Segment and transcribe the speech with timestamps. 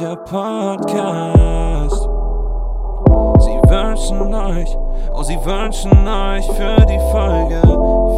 [0.00, 2.02] der Podcast.
[3.44, 4.74] Sie wünschen euch,
[5.12, 7.60] oh, sie wünschen euch für die Folge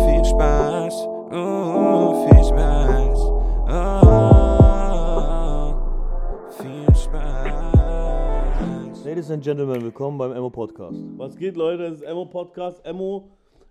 [0.07, 0.95] viel Spaß.
[1.33, 3.19] Oh, viel Spaß.
[3.69, 5.75] Oh,
[6.63, 9.05] viel Spaß.
[9.05, 11.03] Ladies and Gentlemen, willkommen beim Emo Podcast.
[11.17, 11.91] Was geht, Leute?
[11.91, 12.81] Das ist Emo Podcast.
[12.87, 13.29] Emo,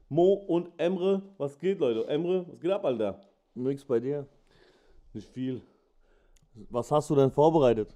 [0.10, 1.22] Mo und Emre.
[1.38, 2.06] Was geht, Leute?
[2.10, 3.22] Emre, was geht ab, Alter?
[3.56, 4.28] Nix bei dir.
[5.14, 5.62] Nicht viel.
[6.70, 7.96] Was hast du denn vorbereitet?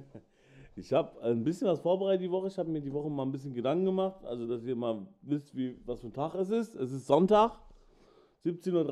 [0.76, 2.48] Ich habe ein bisschen was vorbereitet die Woche.
[2.48, 4.24] Ich habe mir die Woche mal ein bisschen Gedanken gemacht.
[4.24, 6.74] Also, dass ihr mal wisst, wie, was für ein Tag es ist.
[6.74, 7.52] Es ist Sonntag,
[8.44, 8.82] 17.30 Uhr.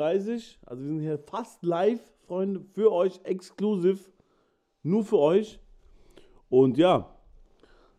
[0.64, 4.12] Also, wir sind hier fast live, Freunde, für euch, exklusiv.
[4.84, 5.58] Nur für euch.
[6.48, 7.08] Und ja,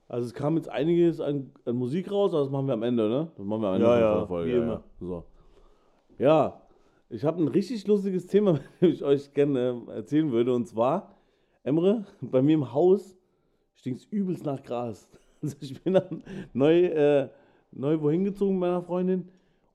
[0.08, 3.10] also es kam jetzt einiges an, an Musik raus, aber das machen wir am Ende,
[3.10, 3.32] ne?
[3.36, 4.52] Das machen wir am Ende Ja, ja, der Folge.
[4.52, 4.84] wie immer.
[5.00, 5.24] So.
[6.20, 6.62] Ja,
[7.10, 10.54] ich habe ein richtig lustiges Thema, das ich euch gerne äh, erzählen würde.
[10.54, 11.16] Und zwar,
[11.64, 13.16] Emre, bei mir im Haus
[13.76, 15.08] stinkt es übelst nach Gras.
[15.44, 17.28] Also ich bin dann neu, äh,
[17.74, 19.28] neu wohin gezogen mit meiner Freundin.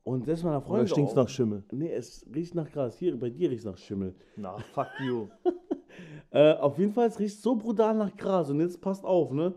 [0.02, 0.80] Und ist meiner Freundin.
[0.86, 1.62] Oder stinkt's auch- nach Schimmel?
[1.72, 2.96] Nee, es riecht nach Gras.
[2.96, 4.14] Hier, bei dir riecht es nach Schimmel.
[4.36, 5.28] Na, fuck you.
[6.30, 8.50] Äh, auf jeden Fall, es riecht so brutal nach Gras.
[8.50, 9.54] Und jetzt passt auf, ne?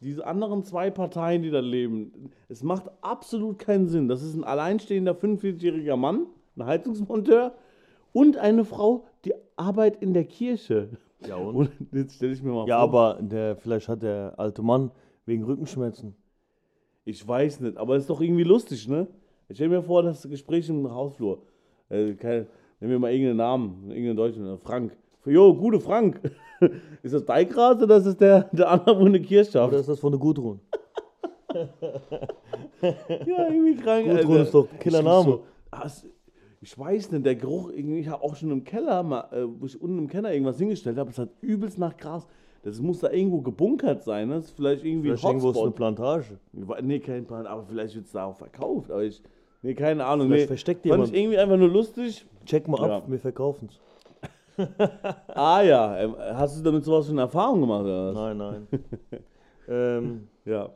[0.00, 4.06] Diese anderen zwei Parteien, die da leben, es macht absolut keinen Sinn.
[4.06, 7.54] Das ist ein alleinstehender 45-jähriger Mann, ein Heizungsmonteur
[8.12, 10.90] und eine Frau, die arbeitet in der Kirche.
[11.26, 11.54] Ja, und?
[11.56, 13.00] Und jetzt stelle ich mir mal Ja, vor.
[13.14, 14.90] aber der, vielleicht hat der alte Mann
[15.26, 16.14] wegen Rückenschmerzen.
[17.04, 19.06] Ich weiß nicht, aber es ist doch irgendwie lustig, ne?
[19.48, 21.42] Ich stelle mir vor, das Gespräch im Hausflur.
[21.88, 22.46] Äh, kein,
[22.80, 24.96] nehmen wir mal irgendeinen Namen, irgendeinen Deutschen, äh, Frank.
[25.26, 26.20] Jo, gute Frank.
[27.02, 29.72] ist das dein Gras oder ist das der, der andere, wo eine Kirche schafft?
[29.72, 30.60] Oder ist das von der Gudrun?
[32.82, 34.06] Ja, irgendwie krank.
[34.06, 34.42] Gudrun Alter.
[34.42, 35.24] ist doch ein Killername.
[35.24, 36.06] So, hast-
[36.60, 39.66] ich weiß nicht, der Geruch, irgendwie, ich habe auch schon im Keller, mal, äh, wo
[39.66, 42.26] ich unten im Keller irgendwas hingestellt habe, es hat übelst nach Gras.
[42.62, 44.34] Das muss da irgendwo gebunkert sein, ne?
[44.34, 45.70] Das ist vielleicht irgendwie Vielleicht ein irgendwo ist eine.
[45.70, 46.38] Plantage.
[46.82, 48.90] Nee, kein Plan, aber vielleicht wird es da auch verkauft.
[48.90, 49.22] Aber ich,
[49.62, 50.26] nee, keine Ahnung.
[50.28, 50.46] Vielleicht nee.
[50.48, 51.08] versteckt Fand jemand.
[51.14, 52.26] ich irgendwie einfach nur lustig.
[52.44, 53.10] Check mal ab, Ja.
[53.10, 53.80] wir verkaufen's.
[55.28, 57.84] Ah ja, ähm, hast du damit sowas schon Erfahrung gemacht?
[57.84, 58.14] Oder was?
[58.14, 58.68] Nein, nein.
[59.68, 60.68] ähm, Ja.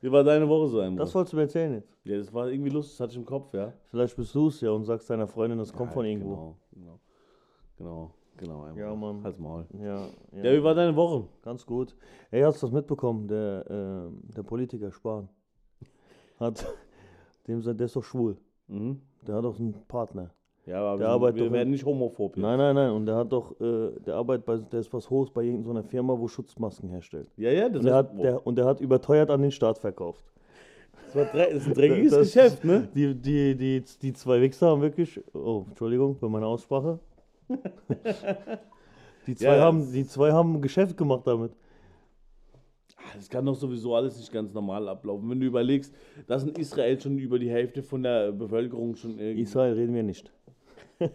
[0.00, 0.98] Wie war deine Woche so, Emre?
[0.98, 1.96] das wolltest du mir erzählen jetzt.
[2.04, 3.72] Ja, das war irgendwie lustig, das hatte ich im Kopf, ja.
[3.90, 6.34] Vielleicht bist du es ja und sagst deiner Freundin, das kommt ja, von irgendwo.
[6.34, 7.00] Genau, genau.
[7.76, 8.66] Genau, genau.
[8.66, 8.80] Emre.
[8.80, 9.24] Ja, Mann.
[9.24, 9.66] Halt's Maul.
[9.72, 10.44] Ja, ja.
[10.44, 11.28] Ja, wie war deine Woche?
[11.42, 11.96] Ganz gut.
[12.30, 13.26] Ey, hast du das mitbekommen?
[13.26, 15.28] Der, ähm, der Politiker Spahn
[16.38, 16.64] hat,
[17.48, 18.36] dem der ist doch schwul.
[18.68, 19.00] Mhm.
[19.26, 20.30] Der hat doch einen Partner.
[20.68, 22.42] Ja, aber Der wir, arbeitet wir werden nicht homophob hier.
[22.42, 22.90] Nein, nein, nein.
[22.90, 26.18] Und der hat doch, äh, der arbeitet bei, der ist was Hohes bei irgendeiner Firma,
[26.18, 27.28] wo Schutzmasken herstellt.
[27.38, 30.22] Ja, ja, das, Und der, hat, der, und der hat überteuert an den Staat verkauft.
[31.06, 32.86] das, war das ist ein dreckiges Das- Geschäft, ne?
[32.94, 36.98] Die, die, die, die zwei Wichser haben wirklich, oh, Entschuldigung für meine Aussprache.
[39.26, 41.52] die, zwei Ja, haben, die zwei haben ein Geschäft gemacht damit.
[42.96, 45.30] Ah, Das kann doch sowieso alles nicht ganz normal ablaufen.
[45.30, 45.94] Wenn du überlegst,
[46.26, 49.18] dass in Israel schon über die Hälfte von der Bevölkerung schon.
[49.18, 50.30] Israel reden wir nicht.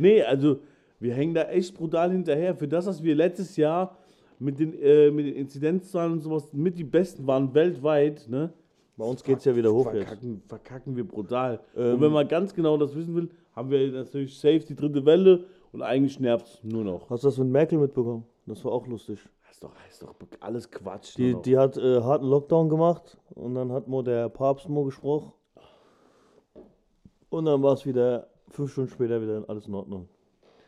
[0.00, 0.60] Nee, also
[1.00, 2.54] wir hängen da echt brutal hinterher.
[2.54, 3.98] Für das, was wir letztes Jahr
[4.38, 8.52] mit den, äh, mit den Inzidenzzahlen und sowas mit die besten waren weltweit, ne?
[8.96, 10.08] Bei uns geht es ja wieder hoch jetzt.
[10.08, 11.60] Verkacken, verkacken wir brutal.
[11.76, 15.04] Ähm, und wenn man ganz genau das wissen will, haben wir natürlich safe die dritte
[15.04, 17.08] Welle und eigentlich nervt es nur noch.
[17.10, 18.24] Hast du das mit Merkel mitbekommen?
[18.46, 19.20] Das war auch lustig.
[19.46, 21.16] Das ist doch, das ist doch alles Quatsch.
[21.16, 25.32] Die, die hat äh, harten Lockdown gemacht und dann hat Mo der Papst Mo gesprochen.
[27.30, 30.08] Und dann war es wieder, fünf Stunden später wieder alles in Ordnung.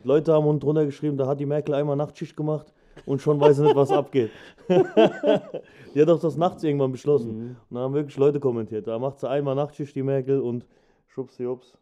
[0.03, 2.73] Leute haben unten drunter geschrieben, da hat die Merkel einmal Nachtschicht gemacht
[3.05, 4.31] und schon weiß sie nicht, was abgeht.
[4.67, 7.57] die hat doch das nachts irgendwann beschlossen.
[7.69, 8.87] Und da haben wirklich Leute kommentiert.
[8.87, 10.65] Da macht sie einmal Nachtschicht, die Merkel, und
[11.07, 11.77] schubsi-ups.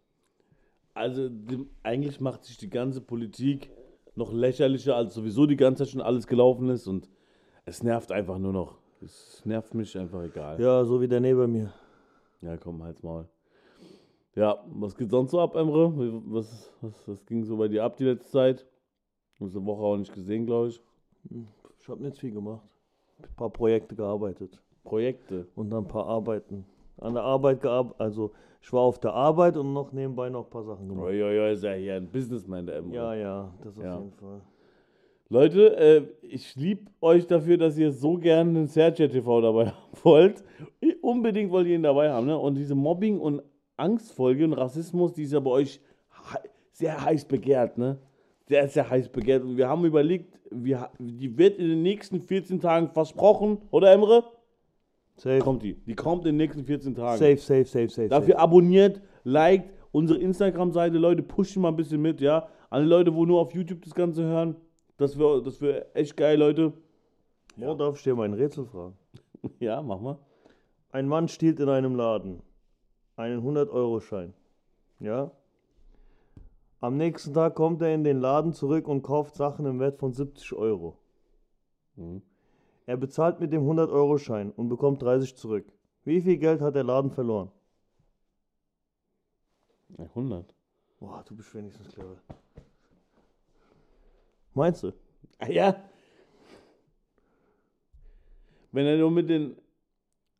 [0.94, 3.72] Also die, eigentlich macht sich die ganze Politik
[4.16, 7.10] noch lächerlicher, als sowieso die ganze Zeit schon alles gelaufen ist und
[7.66, 8.78] es nervt einfach nur noch.
[9.02, 10.60] Es nervt mich einfach egal.
[10.60, 11.72] Ja, so wie der neben mir.
[12.42, 13.28] Ja, komm, halt's Maul.
[14.40, 15.92] Ja, was geht sonst so ab, Emre?
[16.28, 18.66] Was, was, was ging so bei dir ab die letzte Zeit?
[19.38, 20.82] Du hast eine Woche auch nicht gesehen, glaube ich.
[21.80, 22.68] Ich habe nicht viel gemacht.
[23.22, 24.62] Ein paar Projekte gearbeitet.
[24.84, 25.48] Projekte.
[25.56, 26.66] und dann ein paar Arbeiten.
[26.98, 28.32] An der Arbeit gearbeitet, also
[28.62, 31.06] ich war auf der Arbeit und noch nebenbei noch ein paar Sachen gemacht.
[31.08, 32.96] Uiuiui, ist ja hier ein Businessman, der Emre.
[32.96, 33.98] Ja, ja, das auf Ja.
[34.00, 34.42] jeden Fall.
[35.30, 39.98] Leute, äh, ich liebe euch dafür, dass ihr so gerne den Sergio TV dabei haben
[40.04, 40.44] wollt.
[40.80, 42.28] Ich- Unbedingt wollt ihr ihn dabei haben.
[42.28, 42.38] Ne?
[42.38, 43.42] Und diese Mobbing- und
[43.80, 45.82] Angstfolge und Rassismus, die ist ja bei euch
[46.72, 47.78] sehr heiß begehrt.
[47.78, 48.00] Ne?
[48.48, 49.44] Sehr, sehr heiß begehrt.
[49.44, 54.24] Und wir haben überlegt, wir, die wird in den nächsten 14 Tagen versprochen, oder Emre?
[55.16, 55.40] Safe.
[55.40, 55.74] Kommt die.
[55.74, 57.20] Die kommt in den nächsten 14 Tagen.
[57.20, 58.08] Safe, safe, safe, safe.
[58.08, 58.40] Dafür safe.
[58.40, 60.98] abonniert, liked unsere Instagram-Seite.
[60.98, 62.48] Leute, pushen mal ein bisschen mit, ja.
[62.74, 64.56] Die Leute, wo nur auf YouTube das Ganze hören.
[64.98, 66.74] Das wäre das wär echt geil, Leute.
[67.56, 68.96] Mo, darf ich dir mal ein Rätsel fragen?
[69.60, 70.18] Ja, mach mal.
[70.92, 72.42] Ein Mann stiehlt in einem Laden
[73.20, 74.34] einen 100-Euro-Schein.
[75.00, 75.32] Ja?
[76.80, 80.14] Am nächsten Tag kommt er in den Laden zurück und kauft Sachen im Wert von
[80.14, 80.98] 70 Euro.
[81.98, 82.22] Mhm.
[82.86, 85.66] Er bezahlt mit dem 100-Euro-Schein und bekommt 30 zurück.
[86.06, 87.52] Wie viel Geld hat der Laden verloren?
[89.98, 90.56] Ja, 100.
[91.00, 92.16] Boah, du bist wenigstens clever.
[94.54, 94.94] Meinst du?
[95.48, 95.76] Ja.
[98.72, 99.58] Wenn er nur mit den,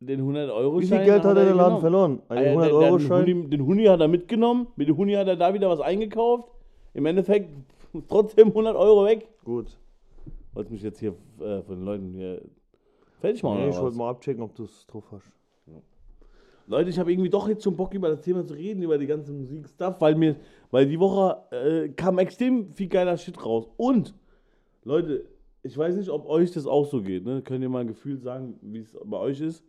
[0.00, 2.22] den 100 Euro Wie viel Geld hat er der Laden verloren?
[2.28, 3.26] Ah, den 100-Euro-Schein?
[3.26, 4.68] Huni, den Huni hat er mitgenommen.
[4.76, 6.48] Mit dem Huni hat er da wieder was eingekauft.
[6.94, 7.50] Im Endeffekt
[8.08, 9.28] trotzdem 100 Euro weg.
[9.44, 9.76] Gut.
[10.54, 12.40] Wolltest mich jetzt hier äh, von den Leuten hier
[13.20, 13.60] fertig machen?
[13.60, 15.30] Nee, ich wollte mal abchecken, ob du es drauf hast.
[16.66, 19.08] Leute, ich habe irgendwie doch jetzt schon Bock über das Thema zu reden, über die
[19.08, 20.36] ganze Musik-Stuff, weil mir,
[20.70, 23.68] weil die Woche äh, kam extrem viel geiler Shit raus.
[23.76, 24.14] Und,
[24.84, 25.24] Leute,
[25.64, 27.42] ich weiß nicht, ob euch das auch so geht, ne?
[27.42, 29.64] Könnt ihr mal ein Gefühl sagen, wie es bei euch ist?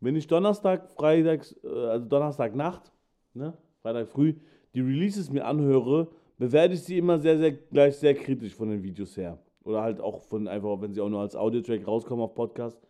[0.00, 2.92] Wenn ich Donnerstag, Freitags, äh, also Donnerstagnacht,
[3.34, 3.54] ne?
[3.82, 4.34] Freitag früh,
[4.74, 6.08] die Releases mir anhöre,
[6.38, 9.38] bewerte ich sie immer sehr, sehr, gleich sehr kritisch von den Videos her.
[9.64, 12.80] Oder halt auch von einfach, wenn sie auch nur als Audiotrack rauskommen auf Podcast.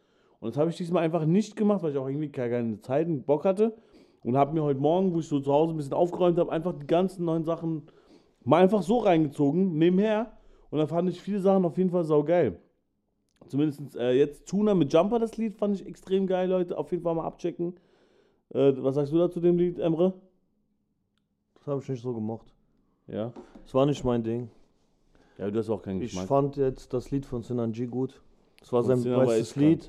[0.40, 3.26] Und das habe ich diesmal einfach nicht gemacht, weil ich auch irgendwie keine, Zeit und
[3.26, 3.76] Bock hatte.
[4.22, 6.75] Und habe mir heute Morgen, wo ich so zu Hause ein bisschen aufgeräumt habe, einfach
[6.75, 7.82] die ganzen neuen Sachen
[8.44, 10.32] mal einfach so reingezogen, nebenher.
[10.70, 12.58] Und da fand ich viele Sachen auf jeden Fall saugeil.
[13.46, 16.76] Zumindest äh, jetzt Tuna mit Jumper, das Lied, fand ich extrem geil, Leute.
[16.76, 17.75] Auf jeden Fall mal abchecken.
[18.50, 20.14] Äh, was sagst du dazu dem Lied, Emre?
[21.55, 22.52] Das habe ich nicht so gemocht.
[23.06, 23.32] Ja.
[23.64, 24.50] Das war nicht mein Ding.
[25.38, 26.29] Ja, du hast auch keinen Ich Geschmack.
[26.29, 28.20] fand jetzt das Lied von Sinanji gut.
[28.61, 29.67] Das war sein bestes echt krank.
[29.67, 29.88] Lied.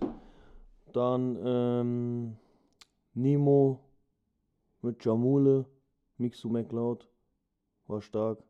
[0.94, 2.36] Dann ähm,
[3.14, 3.80] Nemo
[4.82, 5.66] mit Jamule,
[6.18, 7.08] Mixu McLeod.
[7.88, 8.44] War stark.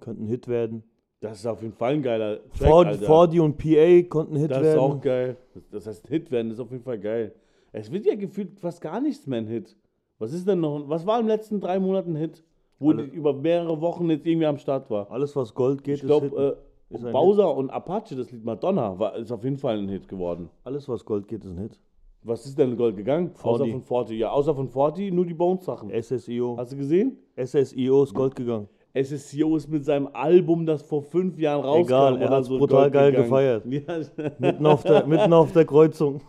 [0.00, 0.82] Könnte ein Hit werden.
[1.20, 2.96] Das ist auf jeden Fall ein geiler Track, Ford.
[2.96, 4.78] Fordi und PA konnten Hit Das ist werden.
[4.80, 5.36] auch geil.
[5.54, 7.34] Das, das heißt, Hit werden ist auf jeden Fall geil.
[7.72, 9.76] Es wird ja gefühlt fast gar nichts mehr ein Hit.
[10.18, 10.88] Was ist denn noch?
[10.88, 12.42] Was war im letzten drei Monaten ein Hit?
[12.78, 15.10] Wo Alle- über mehrere Wochen jetzt irgendwie am Start war.
[15.10, 16.40] Alles, was Gold geht, Ich glaube, ist Hit.
[16.40, 19.88] äh, ist ein Bowser und Apache, das Lied Madonna, war, ist auf jeden Fall ein
[19.90, 20.48] Hit geworden.
[20.64, 21.78] Alles, was Gold geht, ist ein Hit.
[22.22, 23.30] Was ist denn in Gold gegangen?
[23.34, 23.72] Außer Forty.
[23.72, 24.14] von Forty.
[24.16, 25.90] Ja, außer von Forty nur die Bones-Sachen.
[25.90, 26.56] SSIO.
[26.58, 27.18] Hast du gesehen?
[27.36, 28.68] SSIO ist Gold gegangen.
[28.94, 31.84] SSCO ist mit seinem Album, das vor fünf Jahren rauskam,
[32.16, 33.64] Egal, er hat's so brutal geil gefeiert.
[33.66, 34.00] Ja,
[34.38, 36.20] Mitten auf der, mitten auf der Kreuzung.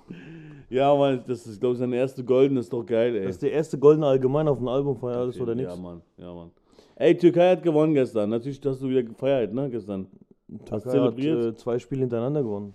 [0.69, 3.23] ja Mann, das ist, glaube ich, seine erste Golden, ist doch geil, ey.
[3.23, 5.73] Das ist der erste goldene allgemein auf dem Album von Alles oder Nichts.
[5.75, 6.51] Ja, Mann, ja, Mann.
[6.95, 8.29] Ey, Türkei hat gewonnen gestern.
[8.29, 10.05] Natürlich hast du wieder gefeiert, ne, gestern.
[10.69, 11.45] Hast Türkei hat zelebriert?
[11.45, 12.73] äh, zwei Spiele hintereinander gewonnen.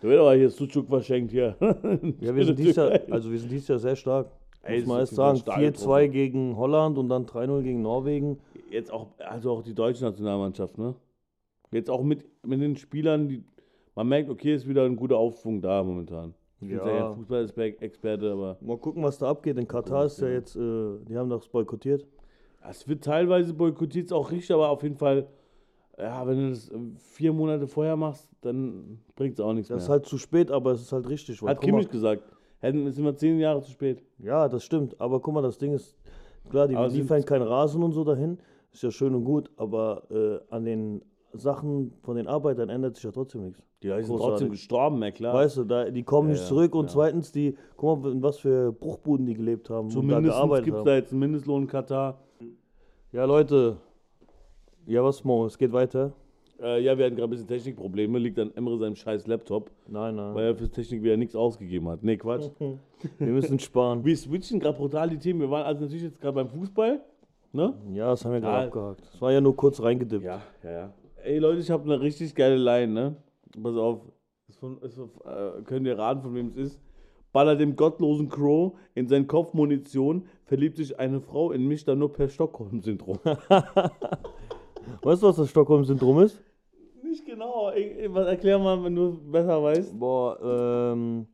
[0.00, 1.56] Da wird aber hier Sucuk verschenkt hier.
[2.20, 4.30] Ja, wir sind, dies Jahr, also wir sind dieses Jahr sehr stark.
[4.68, 5.16] Ey, Muss man das erst ist
[5.46, 5.60] sagen.
[5.60, 8.38] jeden Fall 4-2 starke gegen Holland und dann 3-0 gegen Norwegen.
[8.70, 10.94] Jetzt auch, also auch die deutsche Nationalmannschaft, ne?
[11.70, 13.44] Jetzt auch mit, mit den Spielern, die,
[13.94, 16.34] man merkt, okay, ist wieder ein guter Aufschwung da momentan.
[16.60, 16.86] Ich bin Ja.
[16.86, 19.58] ja kein Fußball-Experte, aber Mal gucken, was da abgeht.
[19.58, 22.06] In Katar ist ja jetzt, äh, die haben das boykottiert.
[22.68, 25.28] es wird teilweise boykottiert, ist auch richtig, aber auf jeden Fall,
[25.96, 29.82] ja, wenn du das äh, vier Monate vorher machst, dann bringt es auch nichts Das
[29.82, 29.94] ist mehr.
[29.98, 31.40] halt zu spät, aber es ist halt richtig.
[31.42, 32.22] Hat Kimmich gesagt.
[32.60, 34.02] Hätten es immer zehn Jahre zu spät.
[34.18, 35.00] Ja, das stimmt.
[35.00, 35.96] Aber guck mal, das Ding ist,
[36.50, 38.38] klar, die Aber sind- liefern keinen Rasen und so dahin.
[38.72, 41.02] Ist ja schön und gut, aber äh, an den
[41.32, 43.62] Sachen von den Arbeitern ändert sich ja trotzdem nichts.
[43.82, 44.18] Die sind Großartig.
[44.28, 45.34] trotzdem gestorben, ja klar.
[45.34, 46.92] Weißt du, da, die kommen Ja, nicht zurück und ja.
[46.92, 50.94] zweitens, die, guck mal, in was für Bruchbuden die gelebt haben Zumindest gibt es da
[50.96, 52.18] jetzt einen Mindestlohn in Katar.
[53.12, 53.76] Ja, Leute.
[54.86, 55.46] Ja, was, Mo?
[55.46, 56.12] Es geht weiter?
[56.60, 58.18] Äh, ja, wir hatten gerade ein bisschen Technikprobleme.
[58.18, 60.34] Liegt an Emre seinem scheiß Laptop, Nein, nein.
[60.34, 62.02] weil er für Technik wieder nichts ausgegeben hat.
[62.02, 62.50] Nee, Quatsch.
[63.18, 64.04] Wir müssen sparen.
[64.04, 65.40] Wir switchen gerade brutal die Themen.
[65.40, 67.00] Wir waren also natürlich jetzt gerade beim Fußball.
[67.52, 67.74] Ne?
[67.92, 69.00] Ja, das haben wir gerade abgehakt.
[69.00, 70.24] Das war ja nur kurz reingedippt.
[70.24, 70.92] Ja, ja, ja.
[71.22, 73.16] Ey Leute, ich habe eine richtig geile Line, ne?
[73.62, 74.00] Pass auf.
[74.48, 76.80] Ist von, ist von, äh, könnt ihr raten, von wem es ist?
[77.32, 81.98] Ballert dem gottlosen Crow in seinen Kopf Munition, verliebt sich eine Frau in mich dann
[82.00, 83.18] nur per Stockholm-Syndrom.
[85.02, 86.42] Weißt du, was das Stockholm-Syndrom ist?
[87.18, 87.72] Nicht genau.
[87.72, 89.98] Ich, ich, was erklär mal, wenn du besser weißt.
[89.98, 91.26] Boah, ähm.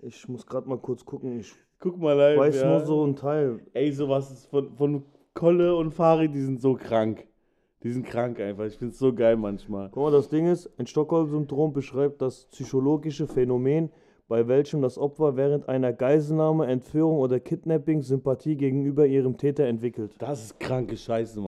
[0.00, 1.38] Ich muss gerade mal kurz gucken.
[1.38, 2.38] Ich Guck mal live.
[2.38, 2.68] weiß ja.
[2.68, 3.60] nur so ein Teil.
[3.72, 7.26] Ey, sowas ist von, von Kolle und Farid, die sind so krank.
[7.84, 8.64] Die sind krank einfach.
[8.64, 9.88] Ich find's so geil manchmal.
[9.92, 13.90] Guck mal, das Ding ist, ein Stockholm-Syndrom beschreibt das psychologische Phänomen,
[14.26, 20.14] bei welchem das Opfer während einer Geiselnahme, Entführung oder Kidnapping Sympathie gegenüber ihrem Täter entwickelt.
[20.18, 21.46] Das ist kranke Scheiße, Mann.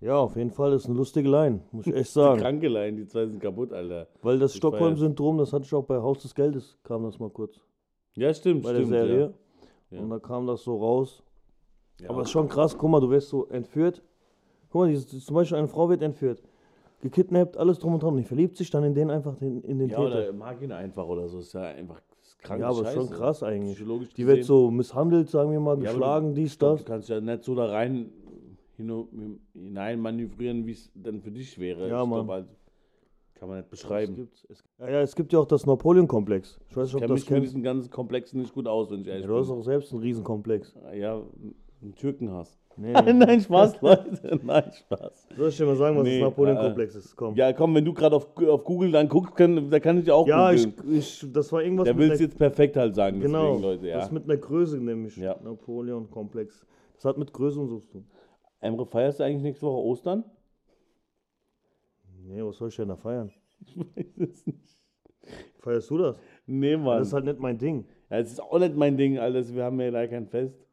[0.00, 2.40] Ja, auf jeden Fall ist eine lustige Line, muss ich echt Die sagen.
[2.40, 4.06] kranke Line, die zwei sind kaputt, Alter.
[4.22, 4.54] Weil das.
[4.56, 7.60] Stockholm-Syndrom, das hatte ich auch bei Haus des Geldes, kam das mal kurz.
[8.14, 8.92] Ja, stimmt, Bei stimmt.
[8.92, 9.34] der Serie.
[9.90, 10.00] Ja.
[10.00, 11.22] Und da kam das so raus.
[12.00, 12.08] Ja.
[12.10, 14.02] Aber es ist schon krass, guck mal, du wirst so entführt.
[14.70, 16.42] Guck mal, zum Beispiel eine Frau wird entführt.
[17.02, 18.12] gekidnappt, alles drum und dran.
[18.14, 20.06] Und die verliebt sich dann in den einfach in, in den Ja, Täter.
[20.08, 21.38] oder mag ihn einfach oder so.
[21.40, 22.00] Ist ja einfach
[22.42, 22.60] krank.
[22.60, 23.78] Ja, aber ist schon krass eigentlich.
[23.78, 24.42] Die wird gesehen.
[24.44, 26.84] so misshandelt, sagen wir mal, Ja, geschlagen, dies, Ich glaub, das.
[26.84, 28.10] Du kannst ja nicht so da rein
[29.54, 31.88] hinein manövrieren, wie es dann für dich wäre.
[31.88, 32.24] Ja, ich Mann.
[32.26, 32.46] Glaub, halt,
[33.34, 34.16] kann man nicht Es beschreiben.
[34.16, 36.58] gibt, es, ja, ja, es gibt ja auch das Napoleon-Komplex.
[36.68, 37.46] Ich weiß Ich nicht, ob kenne du mich mit kennst.
[37.48, 40.02] diesen ganzen Komplexen nicht gut aus, wenn ich Ja, ehrlich du hast auch selbst einen
[40.02, 40.74] Riesenkomplex.
[40.94, 41.22] Ja,
[41.82, 42.58] einen Türkenhass.
[42.76, 42.92] Nee.
[43.12, 44.40] Nein, Spaß, Leute.
[44.42, 45.28] Nein, Spaß.
[45.36, 47.16] Soll ich dir mal sagen, was Nee, das Napoleon-Komplex ist?
[47.16, 47.34] Komm.
[47.34, 50.14] Ja, komm, wenn du gerade auf, auf Google dann guckst, kann, da kann ich ja
[50.14, 53.54] auch Ja, ich, ich, das war irgendwas Der will es jetzt perfekt halt sagen, genau,
[53.56, 53.98] deswegen, Leute, ja.
[53.98, 55.16] das mit einer Größe nämlich.
[55.16, 55.36] Ja.
[55.42, 56.66] Napoleon-Komplex.
[56.94, 58.04] Das hat mit Größe und so zu tun.
[58.60, 60.24] Emre, feierst du eigentlich nächste Woche Ostern?
[62.22, 63.32] Nee, was soll ich denn da feiern?
[63.66, 64.82] Ich weiß es nicht.
[65.58, 66.16] Feierst du das?
[66.46, 66.98] Nee, Mann.
[66.98, 67.86] Das ist halt nicht mein Ding.
[68.08, 69.46] ja, es ist auch nicht mein Ding, Alter.
[69.54, 70.66] Wir haben ja leider kein Fest.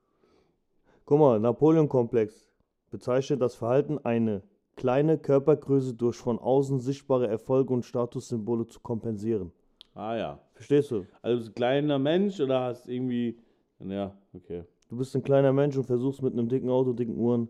[1.06, 2.50] Guck mal, Napoleon-Komplex
[2.90, 4.44] bezeichnet das Verhalten, eine
[4.76, 9.52] kleine Körpergröße durch von außen sichtbare Erfolge und Statussymbole zu kompensieren.
[9.94, 10.40] Ah ja.
[10.54, 11.06] Verstehst du?
[11.22, 13.40] Also bist du ein kleiner Mensch oder hast irgendwie.
[13.80, 14.64] Ja, okay.
[14.90, 17.50] Du bist ein kleiner Mensch und versuchst mit einem dicken Auto, dicken Uhren.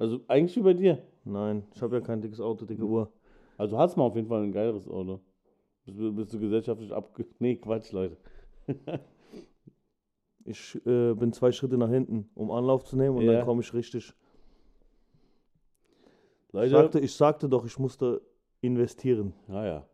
[0.00, 1.02] Also eigentlich wie bei dir.
[1.24, 3.12] Nein, ich habe ja kein dickes Auto, dicke Uhr.
[3.58, 5.20] Also hast mal auf jeden Fall ein geileres Auto.
[5.84, 7.26] Bist, du- bist du gesellschaftlich abge.
[7.38, 8.16] Nee, Quatsch, Leute.
[10.46, 13.34] Ich äh, bin zwei Schritte nach hinten, um Anlauf zu nehmen und Ja.
[13.34, 14.14] dann komme ich richtig.
[16.48, 16.70] Ich Leute.
[16.70, 18.22] sagte, ich sagte doch, ich musste
[18.62, 19.34] investieren.
[19.48, 19.86] Ja, ja.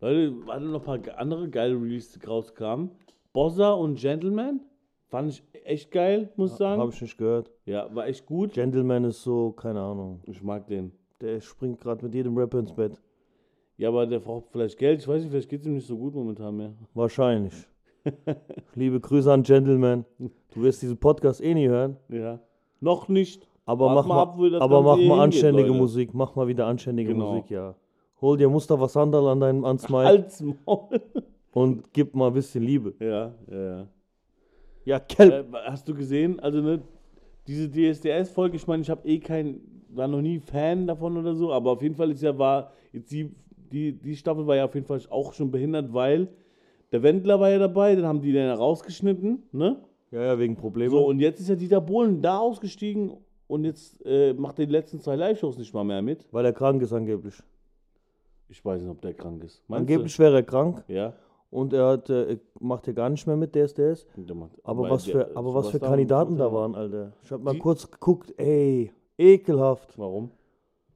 [0.00, 2.90] Leute, waren noch ein paar andere geile Releases die rauskamen.
[3.34, 4.60] Bossa und Gentleman.
[5.08, 6.80] Fand ich echt geil, muss ich sagen.
[6.80, 7.50] Habe ich nicht gehört.
[7.64, 8.52] Ja, war echt gut.
[8.54, 10.20] Gentleman ist so, keine Ahnung.
[10.24, 10.92] Ich mag den.
[11.20, 13.00] Der springt gerade mit jedem Rapper ins Bett.
[13.78, 15.00] Ja, aber der braucht vielleicht Geld.
[15.00, 16.72] Ich weiß nicht, vielleicht geht es ihm nicht so gut momentan mehr.
[16.94, 17.54] Wahrscheinlich.
[18.74, 20.04] Liebe Grüße an Gentleman.
[20.18, 21.96] Du wirst diesen Podcast eh nie hören.
[22.08, 22.40] Ja.
[22.80, 23.48] Noch nicht.
[23.64, 25.80] Aber Wart mach mal ab, wo das aber mach mal hingeht, anständige Leute.
[25.80, 26.14] Musik.
[26.14, 27.32] Mach mal wieder anständige Genau.
[27.34, 27.74] Musik, ja.
[28.20, 30.24] Hol dir Mustafa Sandal an deinem ans Maul.
[31.52, 32.94] und gib mal ein bisschen Liebe.
[33.00, 33.86] Ja, ja, ja.
[34.86, 35.52] Ja, Kelp.
[35.52, 36.80] Äh, hast du gesehen, also ne,
[37.46, 41.52] diese DSDS-Folge, ich meine, ich habe eh kein, war noch nie Fan davon oder so,
[41.52, 43.30] aber auf jeden Fall ist ja, war, jetzt die,
[43.70, 46.28] die, die Staffel war ja auf jeden Fall auch schon behindert, weil
[46.92, 49.76] der Wendler war ja dabei, dann haben die den rausgeschnitten, ne?
[50.12, 50.92] Ja, ja, wegen Problemen.
[50.92, 53.12] So, und jetzt ist ja Dieter Bohlen da ausgestiegen
[53.48, 56.26] und jetzt äh, macht er die letzten zwei Live-Shows nicht mal mehr mit.
[56.30, 57.34] weil er krank ist angeblich.
[58.48, 59.62] Ich weiß nicht, ob der krank ist.
[59.66, 60.94] Meinst Angeblich wäre er krank Du?
[60.94, 61.12] Ja.
[61.50, 64.06] Und er hat, äh, macht ja gar nicht mehr mit DSDS.
[64.16, 67.12] Der macht- Aber, was der- für, aber was für Kandidaten da waren, Alter.
[67.22, 69.98] Ich habe mal Die- kurz geguckt, ey, ekelhaft.
[69.98, 70.30] Warum?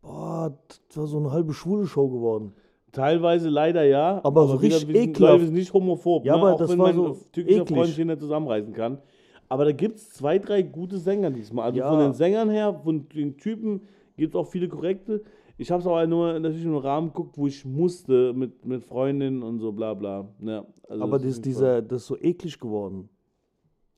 [0.03, 0.53] Boah,
[0.89, 2.55] das war so eine halbe schwule Show geworden.
[2.93, 4.21] Teilweise leider ja.
[4.25, 5.21] Aber so richtig wir sind, ekelhaft.
[5.21, 6.41] Leute, wir sind nicht homophob, Ja, ne?
[6.43, 7.77] aber auch das wenn war mein so türkischer eklig.
[7.79, 8.99] Freund sich nicht zusammenreißen kann.
[9.49, 11.67] Aber da gibt es zwei, drei gute Sänger diesmal.
[11.67, 11.91] Also Ja.
[11.91, 13.83] von den Sängern her, von den Typen
[14.17, 15.23] gibt es auch viele korrekte.
[15.61, 19.43] Ich habe es aber nur natürlich im Rahmen geguckt, wo ich musste mit, mit Freundinnen
[19.43, 20.27] und so bla bla.
[20.41, 23.11] Ja, also aber das das, ist dieser, das ist so eklig geworden.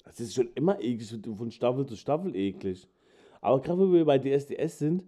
[0.04, 2.88] Das ist schon immer eklig, von Staffel zu Staffel eklig.
[3.40, 5.04] Aber gerade wo wir bei DSDS sind,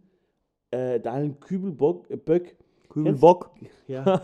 [0.70, 2.56] äh, Daniel Kübelbock, äh, Böck,
[2.88, 3.50] Kübelbock,
[3.88, 4.22] ja.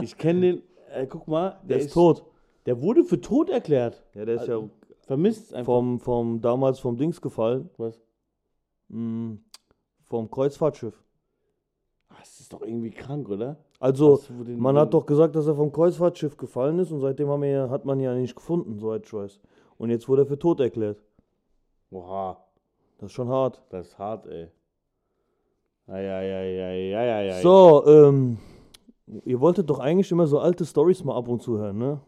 [0.00, 2.24] ich kenne den, äh, guck mal, der ist tot.
[2.64, 4.02] Der wurde für tot erklärt.
[4.14, 4.58] Ja, der ist ja
[5.02, 5.66] Vermisst einfach.
[5.66, 8.00] vom, vom, damals vom Dings gefallen, Was?
[8.88, 9.34] mm,
[10.04, 11.02] vom Kreuzfahrtschiff.
[12.22, 13.56] Das ist doch irgendwie krank, oder?
[13.80, 14.20] Also,
[14.56, 17.84] man hat doch gesagt, dass er vom Kreuzfahrtschiff gefallen ist und seitdem haben wir, hat
[17.84, 19.40] man ihn ja nicht gefunden, soweit ich weiß.
[19.76, 21.02] Und jetzt wurde er für tot erklärt.
[21.90, 22.36] Oha,
[22.98, 23.60] Das ist schon hart.
[23.70, 24.46] das ist hart, ey.
[25.88, 27.40] Eieieiei.
[27.42, 28.38] So, ähm,
[29.24, 32.00] ihr wolltet doch eigentlich immer so alte Stories mal ab und zu hören, ne?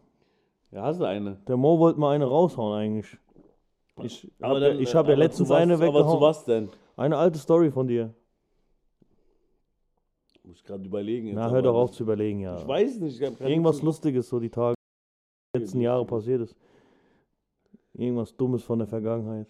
[0.70, 1.38] Ja, hast du eine.
[1.48, 3.18] Der Mo wollte mal eine raushauen eigentlich.
[4.02, 6.20] Ich habe ja, ich hab ja letztens was, eine Aber zu weggehauen.
[6.20, 6.68] was denn?
[6.96, 8.14] Eine alte Story von dir.
[10.44, 11.28] Muss ich gerade überlegen.
[11.28, 12.58] jetzt, Na, hör doch auf zu überlegen, ja.
[12.58, 13.20] Ich weiß nicht.
[13.20, 14.74] Ich Irgendwas nichts- Lustiges, so die Tage,
[15.54, 16.54] die letzten Jahre passiert ist.
[17.94, 19.46] Irgendwas Dummes von der Vergangenheit.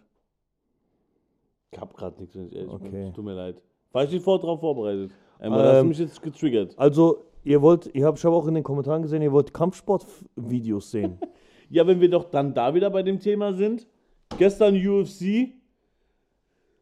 [1.72, 2.86] Ich hab gerade nichts, wenn ich ehrlich bin.
[2.88, 3.08] Okay.
[3.08, 3.60] Es Tut mir leid.
[3.92, 5.10] War ich nicht vor drauf vorbereitet.
[5.38, 6.78] Einmal hast du Ähm, mich jetzt getriggert.
[6.78, 10.90] Also, ihr wollt, ihr habt, ich habe auch in den Kommentaren gesehen, ihr wollt Kampfsport-Videos
[10.90, 11.18] sehen.
[11.70, 13.86] Ja, wenn wir doch dann da wieder bei dem Thema sind.
[14.38, 15.54] Gestern UFC.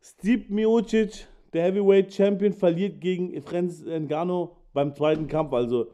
[0.02, 5.52] Steve Miocic, der Heavyweight Champion, verliert gegen Franz Ngannou beim zweiten Kampf.
[5.52, 5.88] Also,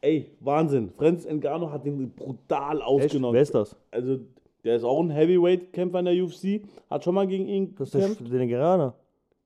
[0.00, 0.90] ey, Wahnsinn.
[0.96, 3.34] Franz Ngannou hat ihn brutal ausgenommen.
[3.34, 3.76] Wer ist das?
[3.90, 4.20] Also,
[4.64, 6.62] der ist auch ein Heavyweight-Kämpfer in der UFC.
[6.90, 8.32] Hat schon mal gegen ihn Das ist der, gekämpft.
[8.32, 8.94] der Nigerianer.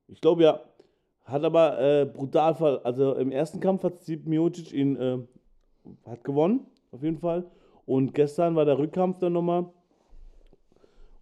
[0.08, 0.60] Ich glaube ja.
[1.24, 5.18] Hat aber äh, brutal ver Also im ersten Kampf hat Steve Miocic ihn äh,
[6.06, 7.44] hat gewonnen, auf jeden Fall.
[7.86, 9.66] Und gestern war der Rückkampf dann nochmal.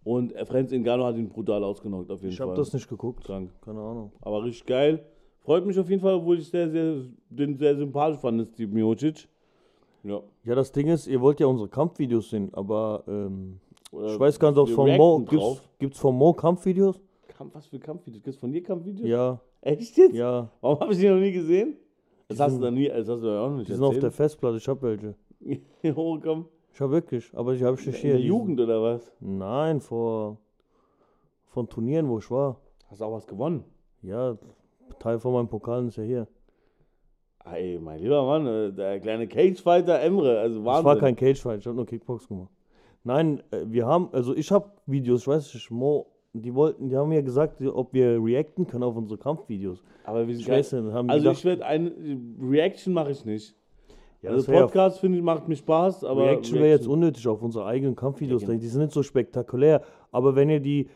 [0.03, 2.47] Und Franz Ngannou hat ihn brutal ausgenockt, auf jeden Ich Fall.
[2.47, 3.23] habe das nicht geguckt.
[3.23, 3.51] Krank.
[3.61, 4.11] Keine Ahnung.
[4.21, 5.03] Aber richtig geil.
[5.41, 6.95] Freut mich auf jeden Fall, obwohl ich sehr, sehr,
[7.29, 9.27] den sehr sympathisch fand, Steve Miocic.
[10.03, 10.21] Ja.
[10.45, 13.59] Ja, das Ding ist, ihr wollt ja unsere Kampfvideos sehen, aber ähm,
[13.91, 15.69] ich weiß gar nicht, ob es von Mo, gibt's, drauf.
[15.79, 16.99] gibt's von Mo Kampfvideos?
[17.27, 18.23] Kampf, was für Kampfvideos?
[18.23, 19.07] Gibt's von dir Kampfvideos?
[19.07, 20.13] Ja, Echt jetzt?
[20.15, 20.49] ja.
[20.61, 21.75] Warum habe ich die noch nie gesehen?
[22.29, 23.73] Das Die hast sind- du noch nie, das hast du ja auch noch nicht Die
[23.73, 24.13] sind auf der erzählt.
[24.13, 25.15] Festplatte, ich hab welche.
[25.95, 26.45] oh, komm.
[26.73, 28.11] Ich hab wirklich, aber ich habe nicht In hier.
[28.13, 29.11] der Jugend oder was?
[29.19, 30.37] Nein, vor
[31.47, 32.57] von Turnieren, wo ich war.
[32.89, 33.63] Hast du auch was gewonnen?
[34.01, 34.37] Ja,
[34.99, 36.27] Teil von meinen Pokalen ist ja hier.
[37.45, 40.79] Ey, mein lieber Mann, äh, der kleine Cagefighter Emre, also Wahnsinn.
[40.79, 42.51] Es war kein Cagefight, ich habe nur Kickbox gemacht.
[43.03, 46.95] Nein, äh, wir haben, also ich habe Videos, ich weiß nicht, Mo, die wollten, die
[46.95, 49.81] haben mir gesagt, ob wir reacten können auf unsere Kampfvideos.
[50.03, 51.91] Aber wir sind Ich weiß nicht, haben die Also gedacht, ich werde eine
[52.41, 53.55] Reaction mache ich nicht.
[54.21, 56.87] Ja, also das wär ja- Podcast finde ich macht mir Spaß, aber Reaction wäre jetzt
[56.87, 58.59] unnötig auf unsere eigenen Kampfvideos, Ja, genau.
[58.59, 59.81] die sind nicht so spektakulär.
[60.11, 60.89] Aber wenn ihr die,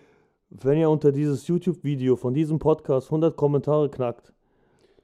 [0.50, 4.34] wenn ihr unter dieses YouTube-Video von diesem Podcast 100 Kommentare knackt,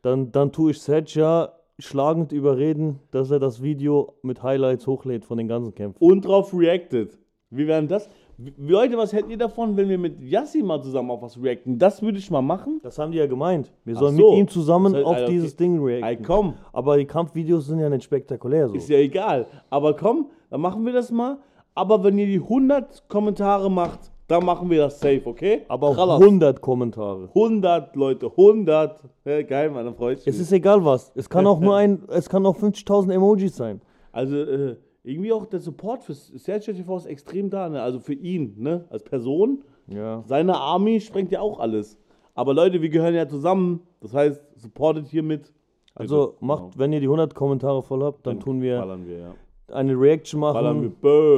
[0.02, 5.24] dann, dann tue ich Sedge ja schlagend überreden, dass er das Video mit Highlights hochlädt
[5.26, 5.98] von den ganzen Kämpfen.
[6.04, 7.18] und drauf reacted.
[7.52, 8.10] Wie wären das?
[8.58, 11.78] Leute, was hättet ihr davon, wenn wir mit Yassi mal zusammen auf was reacten?
[11.78, 12.80] Das würde ich mal machen.
[12.84, 13.72] Das haben die ja gemeint.
[13.84, 14.30] Wir sollen so.
[14.32, 15.34] mit ihm zusammen Das heißt, auf Alter, okay.
[15.34, 16.26] dieses Ding reacten.
[16.26, 18.76] komm, Aber die Kampfvideos sind ja nicht spektakulär so.
[18.76, 19.48] ist ja egal.
[19.70, 21.38] Aber komm, dann machen wir das mal.
[21.76, 25.64] Aber wenn ihr die 100 Kommentare macht, dann machen wir das safe, okay?
[25.68, 26.22] Aber Khalas.
[26.22, 27.30] 100 Kommentare.
[27.34, 29.04] 100 Leute, 100.
[29.26, 30.28] Ja, geil, Mann, dann freue ich mich.
[30.28, 31.12] Es ist egal was.
[31.16, 33.82] Es kann auch nur ein, es kann auch 50.000 Emojis sein.
[34.12, 37.82] Also äh, irgendwie auch der Support für Sergio TV ist extrem da, ne?
[37.82, 38.86] Also für ihn, ne?
[38.90, 39.64] Als Person.
[39.88, 40.24] Ja.
[40.28, 41.98] Seine Army sprengt ja auch alles.
[42.36, 43.82] Aber Leute, wir gehören ja zusammen.
[44.02, 45.52] Das heißt, supportet hier mit.
[45.96, 46.46] Also Bitte.
[46.46, 49.36] macht, wenn ihr die 100 Kommentare voll habt, dann tun wir wir, ja.
[49.74, 50.96] eine Reaction machen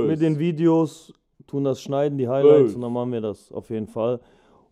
[0.07, 1.11] mit den Videos,
[1.47, 2.75] tun das schneiden, die Highlights Böse.
[2.75, 4.19] und dann machen wir das auf jeden Fall.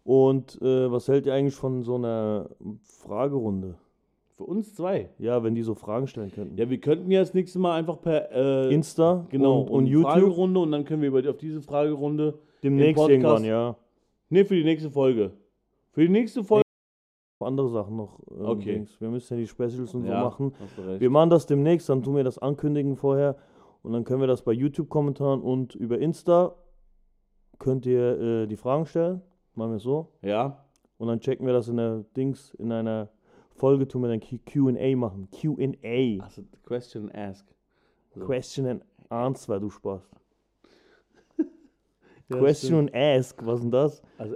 [0.03, 2.49] Und äh, was hält ihr eigentlich von so einer
[2.83, 3.75] Fragerunde?
[4.39, 5.09] Für uns zwei.
[5.17, 6.55] Ja, wenn die so Fragen stellen könnten.
[6.57, 10.09] Ja, wir könnten ja das nächste Mal einfach per äh, Insta genau, und, und YouTube
[10.13, 12.39] Fragerunde und dann können wir über, auf diese Fragerunde.
[12.63, 13.75] demnächst irgendwann, ja.
[14.29, 15.31] Ne, für die nächste Folge.
[15.91, 16.63] Für die nächste Folge.
[17.41, 18.17] Andere Sachen noch.
[18.31, 18.73] ähm, Okay.
[18.75, 19.01] Dings.
[19.01, 20.53] Wir müssen ja die Specials und so Ja, machen.
[20.77, 21.01] du recht.
[21.01, 23.35] Wir machen das demnächst, dann tun wir das ankündigen vorher
[23.81, 26.55] und dann können wir das bei YouTube-Kommentaren und über Insta
[27.57, 29.21] könnt ihr äh, die Fragen stellen.
[29.55, 30.13] Machen wir so.
[30.21, 30.63] Ja,
[30.97, 33.09] Und dann checken wir das in der Dings, in einer
[33.59, 35.27] Folge tun wir dann QA machen.
[35.31, 36.23] QA.
[36.23, 37.45] also Question and Ask.
[38.15, 38.25] So.
[38.25, 40.01] Question and Answer, du Spaß.
[42.29, 44.01] Ja, Question and Ask, was denn das?
[44.17, 44.35] Also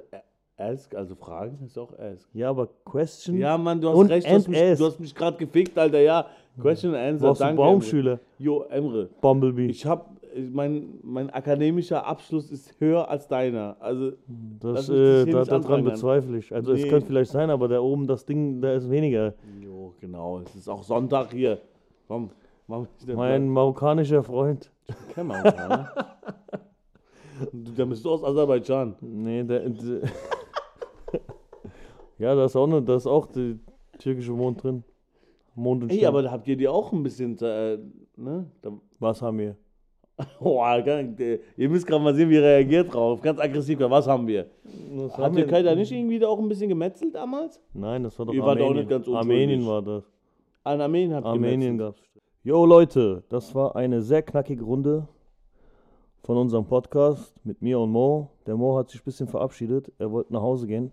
[0.58, 2.28] Ask, also Fragen ist auch Ask.
[2.34, 3.38] Ja, aber Question.
[3.38, 6.00] Ja, Mann, du hast Und recht, du hast, mich, du hast mich gerade gefickt, Alter,
[6.00, 6.28] ja.
[6.60, 7.58] Question and Answer, Warst du danke.
[7.62, 8.12] Baumschüler?
[8.12, 8.20] Emre.
[8.38, 9.68] Jo, Emre, Bumblebee.
[9.68, 10.12] ich hab,
[10.52, 13.78] mein, mein akademischer Abschluss ist höher als deiner.
[13.80, 14.12] Also,
[14.60, 16.54] das, das äh, da, daran bezweifle ich.
[16.54, 16.90] Also es Nee.
[16.90, 19.34] könnte vielleicht sein, aber da oben das Ding, da ist weniger.
[19.62, 21.60] jo, genau, es ist auch Sonntag hier.
[22.08, 22.30] Komm,
[22.68, 24.72] mach denn Mein marokkanischer Freund.
[25.16, 25.90] Ne?
[27.52, 28.96] Du, da bist du aus Aserbaidschan.
[29.02, 29.68] Nee, der.
[29.70, 30.02] der
[32.20, 33.56] ja, da ist auch, noch, da ist auch der
[34.00, 34.84] türkische Mond drin.
[35.56, 36.10] Mond und Ey, Stern.
[36.10, 37.78] aber da habt ihr die auch ein bisschen, äh,
[38.18, 38.46] ne?
[38.62, 39.56] Da, Was haben wir?
[40.40, 40.78] Boah,
[41.58, 43.22] ihr müsst gerade mal sehen, wie er reagiert drauf.
[43.22, 43.80] Ganz aggressiv.
[43.80, 44.46] Was haben wir?
[44.96, 45.48] Was Hat?
[45.48, 47.60] Kai da nicht irgendwie da auch ein bisschen gemetzelt damals?
[47.74, 48.78] Nein, das war doch Ihr wart auch Armenien.
[48.78, 49.32] nicht ganz unschuldig.
[49.32, 50.04] Armenien war das.
[50.64, 51.98] An Armenien habt ihr Armenien gemetzelt.
[51.98, 52.10] gab's.
[52.44, 55.08] Jo Leute, das war eine sehr knackige Runde
[56.24, 58.30] von unserem Podcast mit mir und Mo.
[58.46, 59.92] Der Mo hat sich ein bisschen verabschiedet.
[59.98, 60.92] Er wollte nach Hause gehen,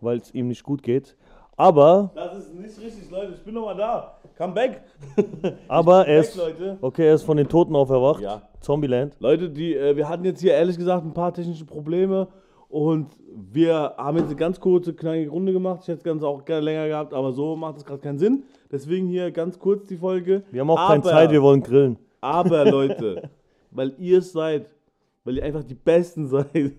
[0.00, 1.16] weil es ihm nicht gut geht.
[1.62, 3.34] Aber, Das ist nicht richtig, Leute.
[3.34, 4.18] Ich bin noch mal da.
[4.36, 4.82] Come back.
[5.68, 6.36] aber er ist,
[6.80, 8.20] okay, er ist von den Toten auferwacht.
[8.20, 8.42] Ja.
[8.58, 9.14] Zombieland.
[9.20, 12.26] Leute, die, äh, wir hatten jetzt hier ehrlich gesagt ein paar technische Probleme
[12.68, 15.82] und wir haben jetzt eine ganz kurze, knackige Runde gemacht.
[15.82, 18.42] Ich hätte es ganz auch gerne länger gehabt, aber so macht es gerade keinen Sinn.
[18.72, 20.42] Deswegen hier ganz kurz die Folge.
[20.50, 21.96] Wir haben auch aber, keine Zeit, wir wollen grillen.
[22.20, 23.30] Aber Leute,
[23.70, 24.74] weil ihr es seid,
[25.22, 26.72] weil ihr einfach die Besten seid,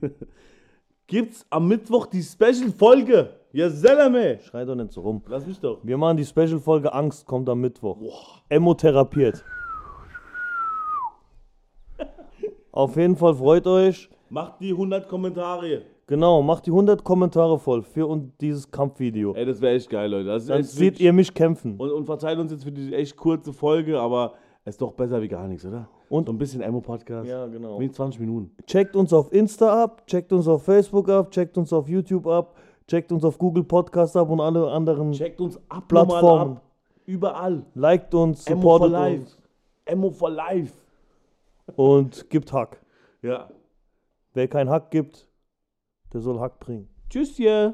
[1.08, 3.43] gibt's am Mittwoch die Special-Folge.
[3.56, 4.40] Ja, Selame.
[4.40, 5.22] Schrei doch nicht so rum.
[5.28, 5.78] Lass mich doch.
[5.84, 8.42] Wir machen die Special-Folge Angst, kommt am Mittwoch.
[8.50, 9.46] Emotherapiert.
[12.72, 14.10] Auf jeden Fall freut euch.
[14.30, 15.84] Macht die 100 Kommentare.
[16.08, 19.34] Genau, macht die 100 Kommentare voll für und dieses Kampfvideo.
[19.36, 20.26] Ey, das wäre echt geil, Leute.
[20.30, 21.76] Das Dann seht ihr mich kämpfen.
[21.78, 24.34] Und, und verzeiht uns jetzt für diese echt kurze Folge, aber
[24.66, 25.88] ist doch besser wie gar nichts, oder?
[26.10, 27.30] Und- so ein bisschen Emo-Podcast.
[27.30, 27.80] Ja, genau.
[27.80, 28.52] Wie 20 Minuten.
[28.66, 32.56] Checkt uns auf Insta ab, checkt uns auf Facebook ab, checkt uns auf YouTube ab,
[32.88, 35.12] checkt uns auf Google Podcast ab und alle anderen.
[35.12, 36.58] Checkt uns ab, Plattformen.
[36.58, 36.62] ab.
[37.06, 37.66] Überall.
[37.76, 39.22] Liked uns, Emo for supportet life.
[39.24, 39.38] uns
[39.86, 40.74] Emo for life.
[41.76, 42.82] und gibt Hack.
[43.22, 43.50] Ja.
[44.34, 45.28] Wer keinen Hack gibt,
[46.14, 46.88] der soll Hack bringen.
[47.10, 47.74] Tschüss, ihr.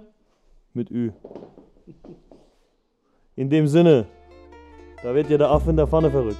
[0.73, 1.11] Mit Ü.
[3.35, 4.05] In dem Sinne,
[5.01, 6.37] da wird ja der Affe in der Pfanne verrückt.